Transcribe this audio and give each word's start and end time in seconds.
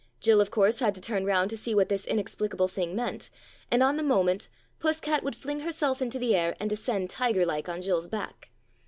Jill, 0.19 0.41
of 0.41 0.49
course, 0.49 0.79
had 0.79 0.95
to 0.95 0.99
turn 0.99 1.25
round 1.25 1.51
to 1.51 1.55
see 1.57 1.75
what 1.75 1.87
this 1.87 2.07
inexplicable 2.07 2.67
thing 2.67 2.95
meant, 2.95 3.29
and 3.69 3.83
on 3.83 3.97
the 3.97 4.01
moment 4.01 4.49
Puss 4.79 4.99
cat 4.99 5.23
would 5.23 5.35
fling 5.35 5.59
herself 5.59 6.01
into 6.01 6.17
the 6.17 6.33
air 6.35 6.55
and 6.59 6.67
descend 6.71 7.11
tiger 7.11 7.45
like 7.45 7.69
on 7.69 7.81
Jill's 7.81 8.07
back. 8.07 8.49